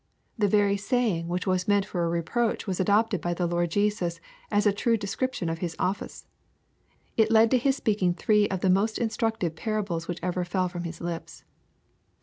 The 0.35 0.47
very 0.47 0.77
Baying 0.77 1.27
which 1.27 1.45
was 1.45 1.67
meant 1.67 1.85
for 1.85 2.03
a 2.03 2.09
reproacli 2.23 2.65
was 2.65 2.79
adopted 2.79 3.21
by 3.21 3.35
the 3.35 3.45
Lord 3.45 3.69
Jesus 3.69 4.19
as 4.49 4.65
a 4.65 4.73
true 4.73 4.97
description 4.97 5.47
of 5.47 5.59
His 5.59 5.75
office. 5.77 6.25
It 7.17 7.29
led 7.29 7.51
to 7.51 7.59
His 7.59 7.75
speaking 7.75 8.15
three 8.15 8.47
of 8.49 8.61
the 8.61 8.69
most 8.71 8.97
instructive 8.97 9.55
para 9.55 9.83
bles 9.83 10.07
which 10.07 10.19
ever 10.23 10.43
fell 10.43 10.67
from 10.69 10.85
His 10.85 11.01
lips. 11.01 11.43